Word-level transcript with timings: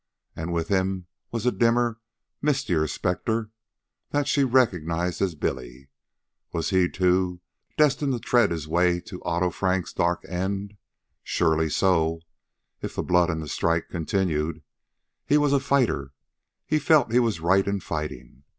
And 0.35 0.51
with 0.51 0.69
him 0.69 1.05
was 1.31 1.45
a 1.45 1.51
dimmer, 1.51 1.99
mistier 2.41 2.87
specter 2.87 3.51
that 4.09 4.27
she 4.27 4.43
recognized 4.43 5.21
as 5.21 5.35
Billy. 5.35 5.89
Was 6.51 6.71
he, 6.71 6.89
too, 6.89 7.39
destined 7.77 8.11
to 8.13 8.19
tread 8.19 8.49
his 8.49 8.67
way 8.67 8.99
to 9.01 9.23
Otto 9.23 9.51
Frank's 9.51 9.93
dark 9.93 10.25
end? 10.27 10.75
Surely 11.21 11.69
so, 11.69 12.21
if 12.81 12.95
the 12.95 13.03
blood 13.03 13.29
and 13.29 13.47
strike 13.47 13.89
continued. 13.91 14.63
He 15.27 15.37
was 15.37 15.53
a 15.53 15.59
fighter. 15.59 16.13
He 16.65 16.79
felt 16.79 17.11
he 17.13 17.19
was 17.19 17.39
right 17.39 17.67
in 17.67 17.79
fighting. 17.79 18.41